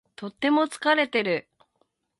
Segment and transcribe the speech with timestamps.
[0.15, 1.47] とても疲れている。